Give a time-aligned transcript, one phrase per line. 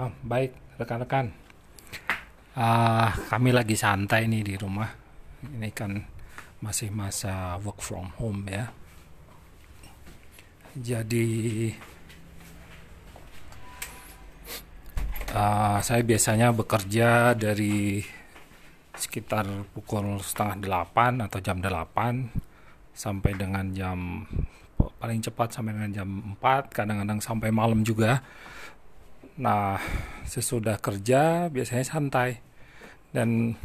[0.00, 1.28] Ah, baik, rekan-rekan.
[2.56, 4.88] Ah, kami lagi santai nih di rumah.
[5.44, 5.92] Ini kan
[6.64, 8.72] masih masa work from home ya.
[10.72, 11.28] Jadi
[15.36, 18.00] ah, saya biasanya bekerja dari
[18.96, 22.24] sekitar pukul setengah delapan atau jam delapan
[22.96, 24.24] sampai dengan jam
[24.96, 26.08] paling cepat sampai dengan jam
[26.40, 28.24] 4 kadang-kadang sampai malam juga
[29.40, 29.80] nah
[30.28, 32.44] sesudah kerja biasanya santai.
[33.10, 33.56] Dan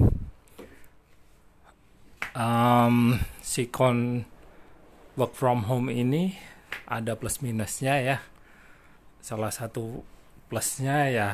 [2.34, 4.26] um, sikon
[5.20, 6.34] work from home ini
[6.88, 8.18] ada plus minusnya ya.
[9.20, 10.02] Salah satu
[10.50, 11.30] plusnya ya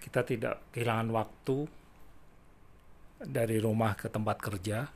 [0.00, 1.68] kita tidak kehilangan waktu
[3.20, 4.88] dari rumah ke tempat kerja.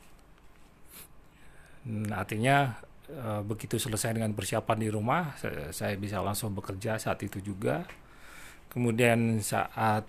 [1.85, 2.73] Nah, artinya
[3.05, 7.85] e, begitu selesai dengan persiapan di rumah, saya, saya bisa langsung bekerja saat itu juga.
[8.71, 10.07] Kemudian saat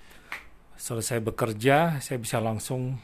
[0.75, 2.97] selesai bekerja, saya bisa langsung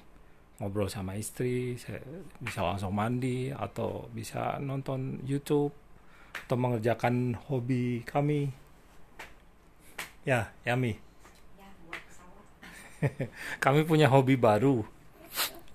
[0.61, 2.02] ngobrol sama istri, saya
[2.38, 5.73] bisa langsung mandi atau bisa nonton YouTube
[6.45, 8.49] atau mengerjakan hobi kami.
[10.21, 10.93] Ya, Yami.
[11.58, 11.69] Ya,
[13.63, 14.86] kami punya hobi baru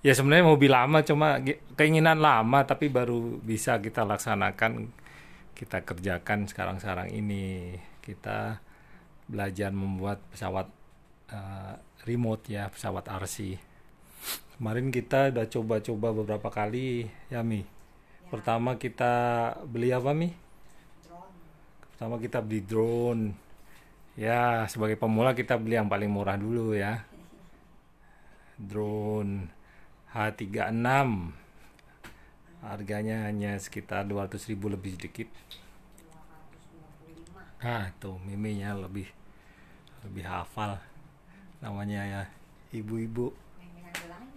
[0.05, 1.41] ya sebenarnya mobil lama cuma
[1.75, 4.87] keinginan lama tapi baru bisa kita laksanakan
[5.57, 7.75] kita kerjakan sekarang-sekarang ini
[8.05, 8.61] kita
[9.27, 10.67] belajar membuat pesawat
[11.31, 11.75] uh,
[12.07, 13.59] remote ya pesawat RC
[14.57, 17.61] kemarin kita udah coba-coba beberapa kali ya Mi.
[18.27, 19.13] Pertama kita
[19.69, 20.33] beli apa Mi?
[21.05, 21.37] Drone.
[21.93, 23.23] pertama kita beli drone.
[24.17, 27.05] Ya sebagai pemula kita beli yang paling murah dulu ya.
[28.57, 29.53] Drone
[30.09, 31.37] H36
[32.65, 35.29] harganya hanya sekitar 200 ribu lebih sedikit
[37.61, 37.65] 225.
[37.65, 39.09] ah tuh miminya lebih
[40.05, 40.77] lebih hafal.
[41.57, 42.21] Namanya ya
[42.69, 43.33] ibu-ibu.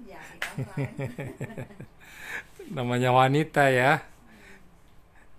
[0.08, 0.20] Ya,
[2.76, 4.00] namanya wanita ya.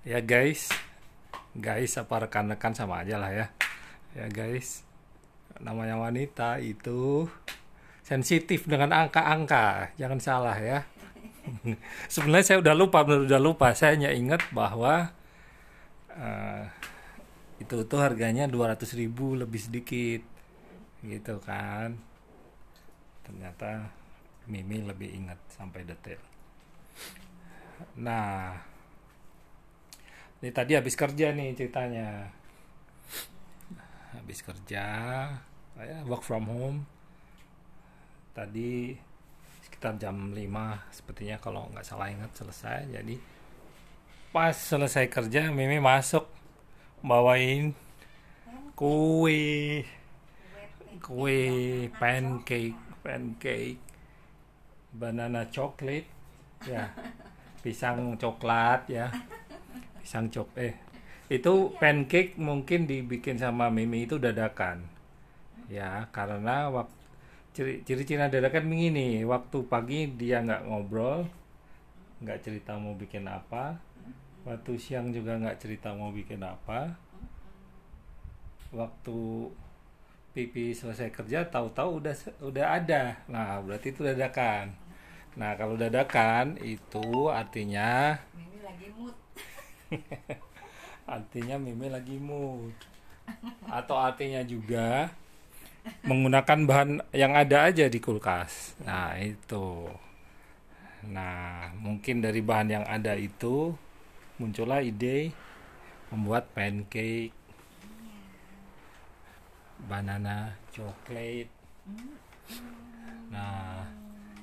[0.05, 0.69] Ya guys.
[1.57, 3.45] Guys apa rekan-rekan sama aja lah ya.
[4.13, 4.85] Ya guys.
[5.57, 7.25] Namanya wanita itu
[8.05, 9.97] sensitif dengan angka-angka.
[9.97, 10.85] Jangan salah ya.
[12.13, 13.73] Sebenarnya saya udah lupa udah lupa.
[13.73, 15.09] Saya hanya ingat bahwa
[16.13, 16.63] eh,
[17.61, 20.21] itu tuh harganya 200 ribu lebih sedikit.
[21.05, 21.93] Gitu kan.
[23.21, 23.87] Ternyata
[24.49, 26.31] Mimi lebih ingat sampai detail
[27.97, 28.55] nah
[30.41, 32.33] ini tadi habis kerja nih ceritanya.
[34.17, 34.85] Habis kerja
[35.77, 36.79] ya work from home.
[38.33, 38.97] Tadi
[39.61, 40.41] sekitar jam 5
[40.89, 42.89] sepertinya kalau nggak salah ingat selesai.
[42.89, 43.21] Jadi
[44.33, 46.25] pas selesai kerja Mimi masuk
[47.05, 47.73] bawain
[48.77, 49.81] kue.
[51.01, 51.39] Kue
[51.97, 53.77] pancake pancake.
[54.91, 56.05] Banana coklat
[56.65, 56.89] ya.
[57.61, 59.09] Pisang coklat ya.
[60.01, 60.73] Pisang cok eh.
[61.29, 64.85] Itu pancake mungkin dibikin sama Mimi itu dadakan.
[65.71, 67.01] Ya karena waktu
[67.51, 71.27] ciri ciri dadakan begini waktu pagi dia nggak ngobrol
[72.23, 73.75] nggak cerita mau bikin apa
[74.41, 76.97] waktu siang juga nggak cerita mau bikin apa.
[78.71, 79.51] Waktu
[80.31, 83.19] pipi selesai kerja tahu-tahu udah udah ada.
[83.27, 84.71] Nah berarti itu dadakan.
[85.35, 89.15] Nah kalau dadakan itu artinya Mimi lagi mood.
[91.19, 92.73] artinya Mimi lagi mood.
[93.67, 95.11] Atau artinya juga
[96.05, 98.79] menggunakan bahan yang ada aja di kulkas.
[98.87, 99.91] Nah itu.
[101.11, 103.75] Nah mungkin dari bahan yang ada itu
[104.41, 105.29] muncullah ide
[106.09, 107.29] membuat pancake
[109.85, 111.45] banana coklat
[113.29, 113.85] nah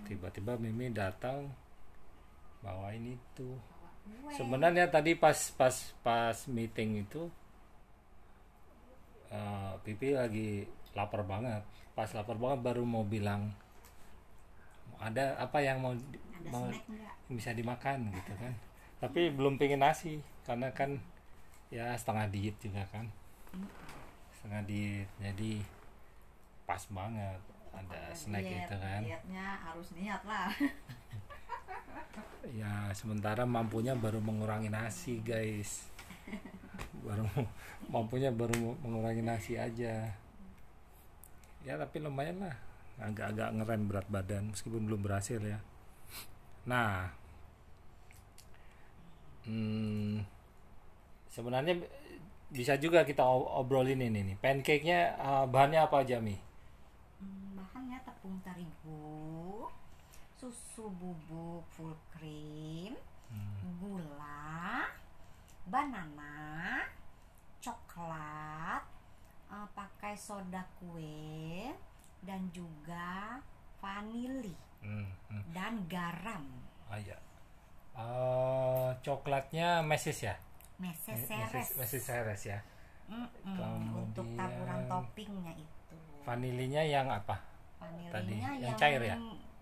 [0.07, 1.51] tiba-tiba Mimi datang
[2.63, 3.49] bawain itu.
[4.33, 7.29] Sebenarnya tadi pas pas pas meeting itu
[9.29, 10.65] eh, Pipi lagi
[10.97, 11.61] lapar banget.
[11.93, 13.53] Pas lapar banget baru mau bilang
[14.99, 16.67] ada apa yang mau Ada mau
[17.31, 18.55] bisa dimakan gitu kan
[18.99, 20.99] tapi belum pengen nasi karena kan
[21.71, 23.07] ya setengah diet juga kan.
[24.39, 25.63] Setengah diet jadi
[26.69, 27.41] pas banget
[27.73, 29.03] ada snack Diet, itu kan.
[29.05, 30.51] Dietnya harus niat lah.
[32.61, 35.87] ya sementara mampunya baru mengurangi nasi guys.
[37.05, 37.25] Baru
[37.95, 40.13] mampunya baru mengurangi nasi aja.
[41.63, 42.57] Ya tapi lumayan lah.
[42.99, 45.63] Agak-agak ngerem berat badan meskipun belum berhasil ya.
[46.67, 47.15] Nah
[49.49, 50.21] hmm,
[51.33, 51.81] sebenarnya
[52.53, 54.37] bisa juga kita obrolin ini nih.
[54.37, 56.37] Pancake-nya eh, bahannya apa aja Mi?
[57.19, 59.67] Hmm, bahannya tepung terigu,
[60.37, 62.93] susu bubuk full cream,
[63.81, 64.87] gula,
[65.67, 66.85] banana,
[67.61, 68.85] coklat,
[69.51, 71.73] eh, pakai soda kue,
[72.23, 73.41] dan juga
[73.79, 75.43] vanili Hmm, hmm.
[75.51, 76.47] dan garam.
[76.87, 77.19] Oh iya.
[77.95, 80.35] Eh, coklatnya mesis ya?
[80.79, 81.69] Meses Mesis, seres.
[81.75, 82.59] mesis seres ya.
[83.09, 85.97] Mm-mm, Untuk Kemudian- taburan toppingnya itu.
[86.23, 87.41] Vanilinya yang apa?
[87.81, 89.17] Vanilinya Tadi, yang yang, cair ya?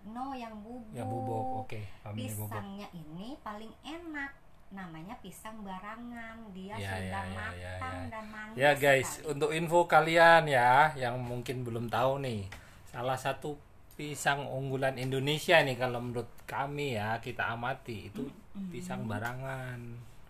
[0.07, 0.93] No, yang bubuk.
[0.93, 1.65] Ya bubuk.
[1.65, 2.53] Oke, vanili bubuk.
[2.53, 4.31] Pisangnya ini paling enak.
[4.67, 6.37] Namanya pisang barangan.
[6.51, 8.11] Dia Ya, sudah ya, ya, matang ya, ya.
[8.11, 8.55] dan manis.
[8.55, 9.31] Ya guys, sekali.
[9.31, 12.51] untuk info kalian ya yang mungkin belum tahu nih,
[12.85, 13.55] salah satu
[13.95, 18.23] pisang unggulan Indonesia nih kalau menurut kami ya kita amati itu
[18.71, 19.77] pisang barangan.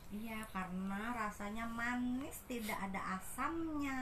[0.07, 3.99] Iya, karena rasanya manis, tidak ada asamnya.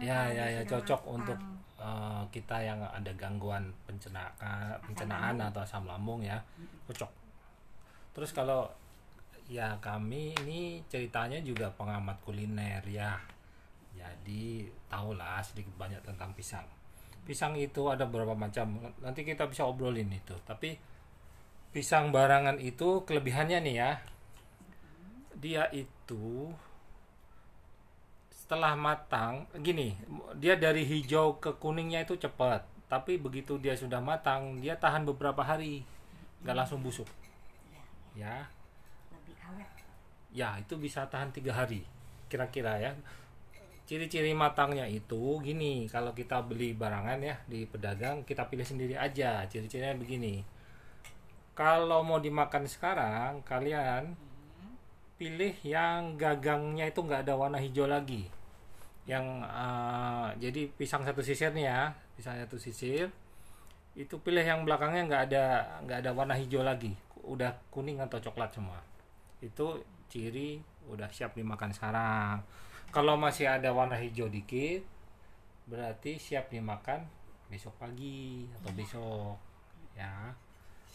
[0.00, 1.14] Ya ya ya cocok matang.
[1.20, 1.38] untuk
[1.78, 6.40] eh, kita yang ada gangguan pencernaan, pencernaan atau asam lambung ya,
[6.88, 7.10] cocok.
[8.16, 8.66] Terus kalau
[9.46, 13.20] ya kami ini ceritanya juga pengamat kuliner ya,
[13.92, 16.64] jadi tahulah sedikit banyak tentang pisang.
[17.22, 20.34] Pisang itu ada beberapa macam, nanti kita bisa obrolin itu.
[20.42, 20.74] Tapi
[21.72, 23.90] pisang barangan itu kelebihannya nih ya,
[25.40, 26.52] dia itu
[28.28, 29.96] setelah matang gini
[30.36, 35.40] dia dari hijau ke kuningnya itu cepat tapi begitu dia sudah matang dia tahan beberapa
[35.40, 35.80] hari
[36.44, 37.08] nggak langsung busuk.
[38.12, 38.44] Ya.
[40.28, 41.88] Ya itu bisa tahan tiga hari
[42.28, 42.92] kira-kira ya.
[43.88, 49.48] Ciri-ciri matangnya itu gini kalau kita beli barangan ya di pedagang kita pilih sendiri aja.
[49.48, 50.44] Ciri-cirinya begini
[51.52, 54.16] kalau mau dimakan sekarang kalian
[55.20, 58.26] pilih yang gagangnya itu nggak ada warna hijau lagi.
[59.04, 63.12] Yang eh, jadi pisang satu sisir nih ya pisang satu sisir.
[63.92, 65.44] Itu pilih yang belakangnya nggak ada
[65.84, 66.96] nggak ada warna hijau lagi.
[67.22, 68.80] Udah kuning atau coklat semua.
[69.44, 70.58] Itu ciri
[70.88, 72.42] udah siap dimakan sekarang.
[72.92, 74.84] Kalau masih ada warna hijau dikit
[75.62, 77.06] berarti siap dimakan
[77.46, 79.36] besok pagi atau besok
[79.94, 80.34] ya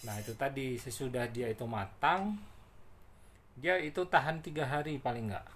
[0.05, 2.37] nah itu tadi sesudah dia itu matang
[3.57, 5.47] dia itu tahan tiga hari paling enggak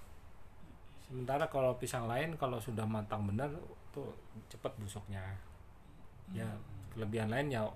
[1.12, 3.52] sementara kalau pisang lain kalau sudah matang benar
[3.92, 4.08] tuh
[4.48, 5.22] cepat busuknya.
[6.32, 6.48] Ya
[6.96, 7.68] kelebihan lain ya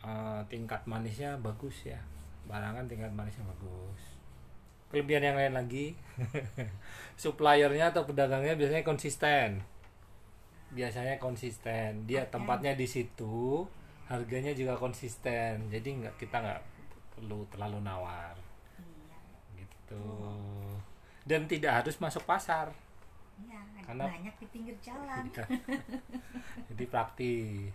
[0.00, 2.00] eh, tingkat manisnya bagus ya.
[2.48, 4.16] Barangan tingkat manisnya bagus.
[4.88, 5.92] Kelebihan yang lain lagi
[7.20, 9.60] suppliernya atau pedagangnya biasanya konsisten.
[10.72, 12.08] Biasanya konsisten.
[12.08, 13.68] Dia tempatnya di situ
[14.04, 16.62] harganya juga konsisten jadi nggak kita nggak
[17.16, 18.34] perlu terlalu nawar.
[18.76, 19.18] Iya.
[19.56, 20.04] gitu.
[21.24, 22.68] Dan tidak harus masuk pasar.
[23.40, 25.24] Iya, Karena- banyak di pinggir jalan.
[26.70, 27.72] jadi praktis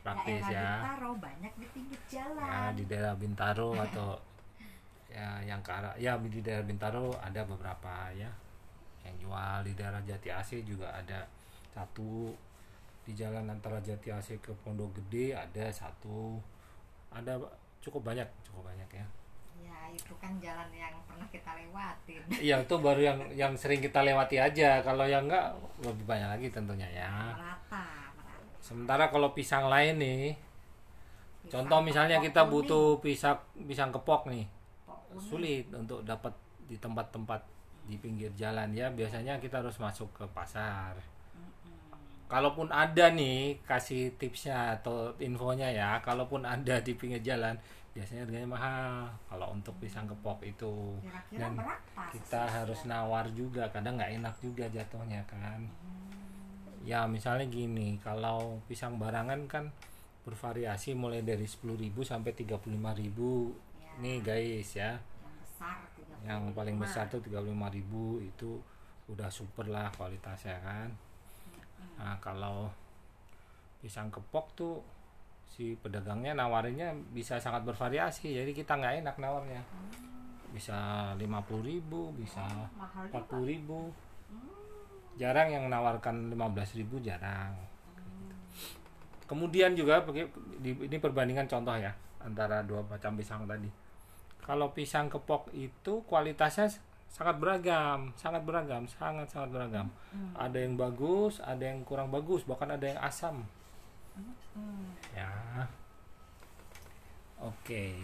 [0.00, 0.70] praktis Daerah ya.
[0.80, 2.48] Bintaro banyak di pinggir jalan.
[2.50, 4.08] ya di daerah Bintaro atau
[5.10, 8.30] ya yang ke arah ya di daerah Bintaro ada beberapa ya.
[9.04, 11.24] Yang jual di daerah Jati AC juga ada
[11.72, 12.32] satu
[13.04, 16.36] di jalan antara Jati AC ke Pondok Gede ada satu.
[17.10, 17.40] Ada
[17.80, 19.06] cukup banyak cukup banyak ya.
[19.60, 22.20] Ya, itu kan jalan yang pernah kita lewatin.
[22.46, 24.80] Iya itu baru yang yang sering kita lewati aja.
[24.80, 25.52] Kalau yang enggak
[25.82, 27.08] lebih banyak lagi tentunya ya.
[27.36, 28.60] Merata, merata.
[28.60, 30.22] sementara kalau pisang lain nih
[31.40, 32.52] Pisang contoh misalnya kita kuning.
[32.52, 34.44] butuh pisang pisang kepok nih.
[34.84, 36.32] Kepok sulit untuk dapat
[36.70, 37.40] di tempat-tempat
[37.88, 38.86] di pinggir jalan ya.
[38.92, 40.94] Biasanya kita harus masuk ke pasar
[42.30, 47.58] kalaupun ada nih kasih tipsnya atau infonya ya kalaupun ada di pinggir jalan
[47.90, 49.10] biasanya harganya mahal.
[49.26, 50.94] Kalau untuk pisang kepok itu.
[51.02, 52.02] Kira-kira dan berapa?
[52.14, 55.66] kita harus nawar juga kadang nggak enak juga jatuhnya kan.
[56.86, 59.74] Ya misalnya gini kalau pisang barangan kan
[60.22, 62.46] bervariasi mulai dari 10.000 sampai 35.000
[63.82, 63.90] Ya.
[63.98, 64.94] nih guys ya.
[64.94, 66.28] Yang besar 35.
[66.30, 68.50] yang paling besar tuh 35.000 itu
[69.10, 70.94] udah super lah kualitasnya kan
[72.00, 72.72] nah kalau
[73.84, 74.80] pisang kepok tuh
[75.44, 79.60] si pedagangnya nawarinnya bisa sangat bervariasi jadi kita nggak enak nawarnya.
[80.50, 81.86] Bisa 50.000
[82.18, 82.42] bisa
[82.74, 83.38] mahal juga.
[83.38, 87.52] 40.000 jarang yang menawarkan 15.000 jarang.
[89.28, 90.02] Kemudian juga
[90.64, 93.70] ini perbandingan contoh ya antara dua macam pisang tadi.
[94.42, 96.66] Kalau pisang kepok itu kualitasnya
[97.10, 99.86] sangat beragam sangat beragam sangat sangat beragam.
[100.38, 103.42] Ada yang bagus ada yang kurang bagus bahkan ada yang asam.
[104.54, 104.94] Hmm.
[105.14, 105.30] ya.
[107.42, 107.98] Oke.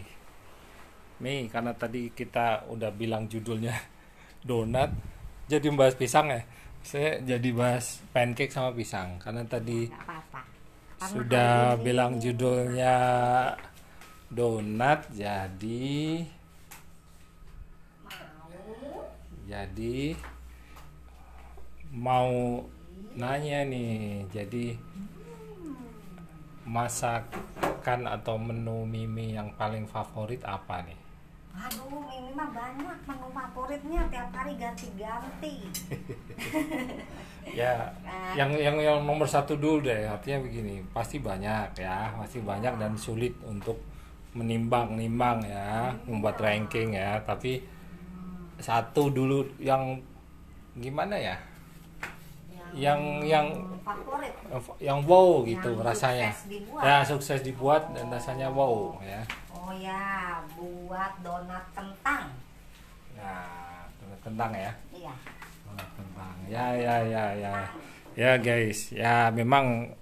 [1.23, 3.73] Nih karena tadi kita udah bilang judulnya
[4.47, 4.91] donat
[5.47, 6.43] jadi membahas pisang ya?
[6.83, 10.41] Saya jadi bahas pancake sama pisang karena tadi nggak apa-apa.
[10.97, 12.95] Karena sudah bilang judulnya
[14.27, 16.25] donat jadi
[18.03, 18.51] mau
[19.47, 20.13] jadi
[21.95, 22.61] mau
[23.15, 24.75] nanya nih jadi
[26.67, 30.99] masakan atau menu mimi yang paling favorit apa nih
[31.57, 35.53] aduh ini mah banyak menu favoritnya tiap hari ganti-ganti
[37.57, 38.35] ya Nah.
[38.35, 42.93] yang yang yang nomor satu dulu deh artinya begini pasti banyak ya pasti banyak dan
[42.99, 43.79] sulit untuk
[44.35, 47.63] menimbang nimbang ya membuat ranking ya tapi
[48.57, 49.97] satu dulu yang
[50.77, 51.35] gimana ya?
[52.75, 53.47] Yang yang
[53.81, 54.33] favorit.
[54.77, 56.29] yang wow gitu Yang rasanya.
[56.29, 56.83] sukses dibuat.
[56.83, 59.21] ya sukses dibuat dan rasanya wow ya.
[59.49, 62.27] Oh ya buat donat kentang.
[63.15, 64.71] Nah donat kentang ya?
[64.91, 65.13] Iya.
[65.63, 66.35] Donat kentang.
[66.51, 67.53] Ya ya ya ya.
[68.17, 68.91] Ya guys.
[68.91, 69.95] Ya memang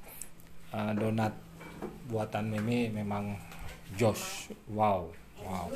[0.74, 1.31] uh, donat
[2.09, 3.38] buatan Mimi memang
[3.93, 4.50] Josh.
[4.67, 5.13] Wow
[5.45, 5.69] wow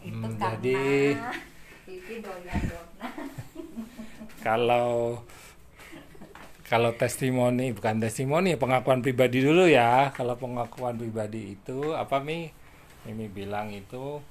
[0.00, 1.16] itu Hmm, karena jadi-
[1.84, 3.12] Pipi doyan donat
[4.40, 5.18] kalau
[6.64, 10.08] kalau testimoni bukan testimoni pengakuan pribadi dulu ya.
[10.10, 12.46] Kalau pengakuan pribadi itu apa mi?
[13.02, 14.22] Mimi bilang itu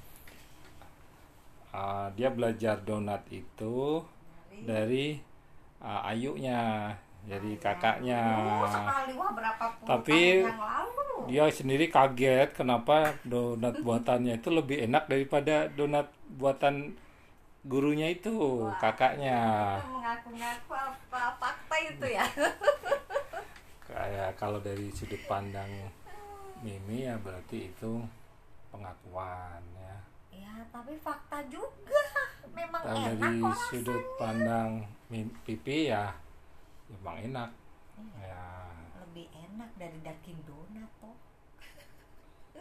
[1.70, 4.00] uh, dia belajar donat itu
[4.64, 5.20] dari?
[5.80, 6.92] uh, ayunya
[7.24, 8.20] jadi kakaknya.
[8.68, 10.99] sekali wah berapa puluh Tapi- tahun yang lalu
[11.30, 16.98] dia sendiri kaget kenapa donat buatannya itu lebih enak daripada donat buatan
[17.64, 18.32] gurunya itu
[18.80, 19.38] kakaknya.
[19.80, 22.24] Itu mengaku-ngaku apa fakta itu ya.
[23.90, 25.68] Kayak kalau dari sudut pandang
[26.60, 28.00] Mimi ya berarti itu
[28.72, 29.96] pengakuan ya.
[30.32, 32.02] Ya tapi fakta juga.
[32.50, 34.18] Memang kalau enak dari kok sudut rasanya.
[34.20, 34.70] pandang
[35.44, 36.14] Pipi ya
[36.88, 37.50] memang enak.
[38.22, 38.46] Ya.
[39.04, 40.90] Lebih enak dari daging donat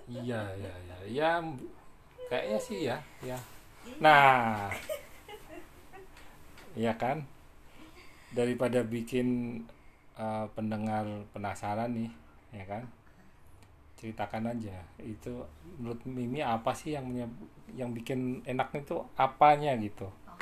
[0.09, 0.95] iya iya iya.
[1.09, 1.31] Ya
[2.29, 3.37] kayaknya sih ya ya.
[4.01, 4.69] Nah.
[6.77, 7.25] Iya kan?
[8.29, 9.61] Daripada bikin
[10.15, 12.09] uh, pendengar penasaran nih
[12.53, 12.83] ya kan?
[13.97, 14.77] Ceritakan aja.
[15.01, 15.45] Itu
[15.77, 17.09] menurut Mimi apa sih yang
[17.73, 20.07] yang bikin enak itu apanya gitu?
[20.07, 20.37] Oh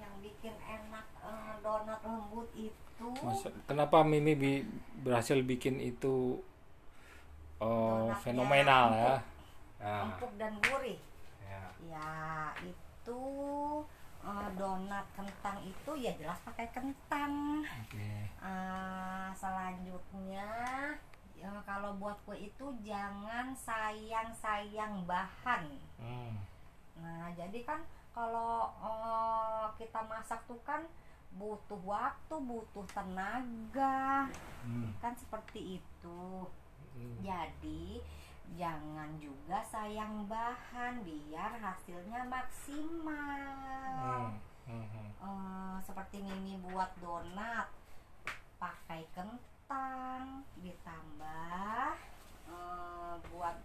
[0.00, 3.06] yang bikin enak eh, donat lembut itu.
[3.22, 4.66] Masa- kenapa Mimi bi-
[5.04, 6.40] berhasil bikin itu
[7.58, 7.66] uh,
[8.06, 9.22] Donatnya fenomenal ya empuk.
[9.78, 10.98] ya, empuk dan gurih
[11.40, 11.62] ya.
[11.86, 12.10] ya
[12.62, 13.20] itu
[14.20, 18.08] eh, donat kentang itu ya jelas pakai kentang oke
[18.38, 20.46] Eh, selanjutnya
[21.34, 26.38] ya, kalau buat kue itu jangan sayang-sayang bahan Hmm.
[26.96, 30.84] Nah, jadi kan kalau eh, kita masak tuh kan
[31.32, 34.24] butuh waktu, butuh tenaga,
[34.62, 34.88] Hmm.
[34.96, 36.48] kan seperti itu.
[36.96, 37.20] Hmm.
[37.20, 38.00] Jadi
[38.56, 44.32] jangan juga sayang bahan biar hasilnya maksimal.
[44.64, 44.66] Hmm.
[44.66, 45.10] Hmm.
[45.22, 47.70] Eh, seperti Mimi buat donat
[48.56, 51.86] pakai kentang ditambah
[52.50, 53.56] eh, buat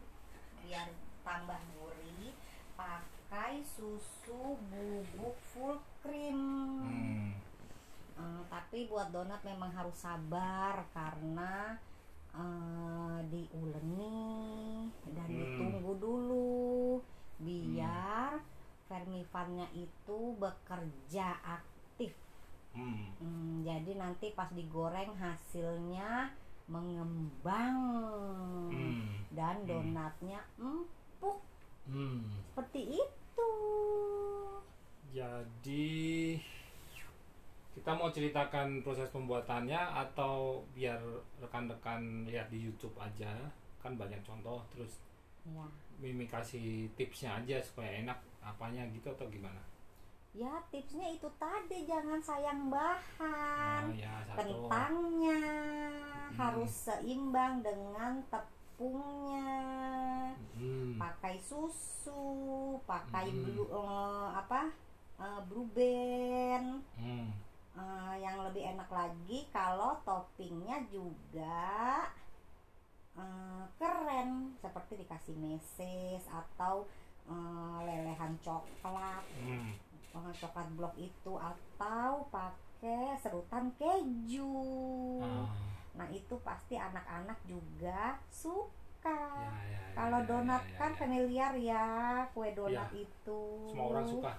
[0.61, 0.87] biar
[1.25, 2.35] tambah gurih
[2.77, 6.41] pakai susu bubuk full cream
[6.85, 7.33] Hmm.
[8.21, 11.79] Eh, tapi buat donat memang harus sabar karena
[12.31, 14.19] eh, diuleni
[15.11, 15.37] dan Hmm.
[15.37, 17.01] ditunggu dulu
[17.39, 18.39] biar
[18.85, 22.13] vermifannya itu bekerja aktif
[22.71, 23.11] Hmm.
[23.19, 26.31] Hmm, jadi nanti pas digoreng hasilnya
[26.71, 27.77] mengembang
[28.71, 29.27] Hmm.
[29.35, 29.67] dan Hmm.
[29.67, 31.43] donatnya empuk
[31.83, 32.31] Hmm.
[32.47, 33.51] seperti itu.
[35.11, 36.39] Jadi
[37.81, 39.73] kita mau ceritakan proses pembuatannya
[40.05, 41.01] atau biar
[41.41, 43.33] rekan-rekan lihat di YouTube aja
[43.77, 45.01] kan banyak contoh terus
[45.41, 45.65] Ya,
[45.97, 49.57] Mimi kasih tipsnya aja supaya enak apanya gitu atau gimana?
[50.31, 53.83] ya tipsnya itu tadi jangan sayang bahan.
[53.83, 54.37] Oh ya satu.
[54.37, 55.41] Kentangnya
[56.29, 56.37] Hmm.
[56.37, 59.49] harus seimbang dengan tepungnya.
[60.53, 60.95] Hmm.
[60.95, 63.43] Pakai susu, pakai Hmm.
[63.43, 64.69] blue eh, apa?
[65.17, 66.85] eh, blue band.
[66.95, 67.27] Hmm.
[67.71, 72.03] Eh, yang lebih enak lagi kalau toppingnya juga
[73.13, 76.83] eh, keren seperti dikasih meses atau
[77.25, 79.71] eh, lelehan coklat Hmm.
[80.11, 85.47] coklat blok itu atau pakai serutan keju Ah.
[85.95, 88.67] nah itu pasti anak-anak juga suka
[89.01, 90.97] Ya, ya, ya, kalau ya, donat ya, ya, kan ya.
[90.99, 91.87] familiar ya
[92.31, 93.01] kue donat Ya.
[93.01, 94.31] itu semua orang suka.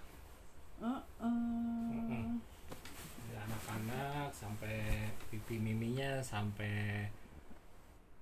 [0.79, 1.89] Mm-mm.
[1.89, 2.21] Dari
[3.45, 4.77] anak-anak sampai
[5.31, 7.07] pipi miminya sampai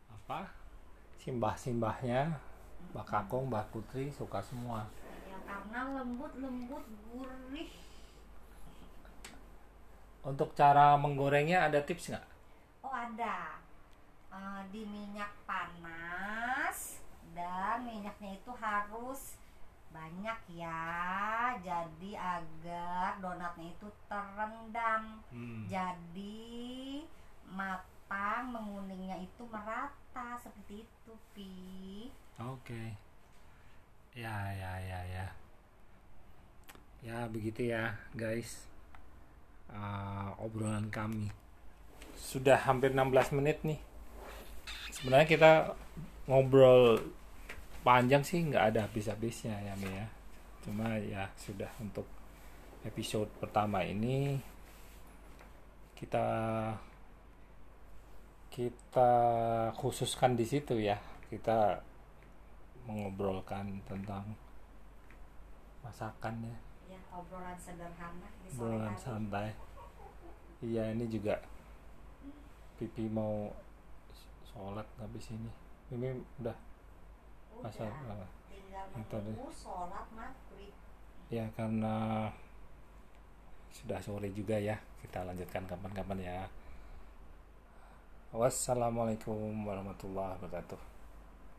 [0.08, 0.50] apa
[1.20, 2.38] simbah-simbahnya
[2.96, 4.88] Mbak Kakung, Mbak Putri suka semua.
[5.28, 7.70] ya karena lembut lembut gurih
[10.20, 12.26] Untuk cara menggorengnya ada tips nggak?
[12.84, 13.60] oh ada
[14.30, 17.02] Eh, di minyak panas
[17.34, 19.39] dan minyaknya itu harus
[19.90, 20.82] banyak ya
[21.60, 25.66] jadi agar donatnya itu terendam Hmm.
[25.66, 27.02] jadi
[27.46, 31.54] matang menguningnya itu merata seperti itu pi
[32.40, 32.96] Oke.
[34.16, 35.26] Ya, ya, ya, ya.
[37.04, 38.64] Ya, begitu ya, guys.
[39.68, 41.28] Ah, obrolan kami.
[42.16, 43.76] Sudah hampir 16 menit nih.
[44.88, 45.52] Sebenarnya kita
[46.24, 47.04] ngobrol
[47.80, 50.06] panjang sih nggak ada habis-habisnya ya, Mi ya.
[50.64, 52.04] Cuma ya sudah untuk
[52.84, 54.40] episode pertama ini
[55.96, 56.26] kita
[58.50, 59.12] kita
[59.76, 60.98] khususkan di situ ya.
[61.30, 61.78] Kita
[62.88, 64.24] mengobrolkan tentang
[65.80, 66.56] masakan ya
[66.90, 69.00] ya obrolan sederhana di sore obrolan hari.
[69.00, 69.48] santai
[70.60, 71.38] iya ini juga
[72.76, 73.54] pipi mau
[74.44, 75.50] sholat habis ini
[75.94, 76.56] ini udah
[79.52, 80.74] sholat maghrib.
[81.30, 82.26] Ya karena
[83.70, 84.80] sudah sore juga ya.
[85.04, 86.38] Kita lanjutkan kapan-kapan ya.
[88.30, 90.89] Wassalamualaikum warahmatullahi wabarakatuh